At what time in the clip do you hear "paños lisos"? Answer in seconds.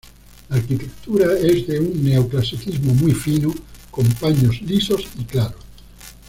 4.13-5.07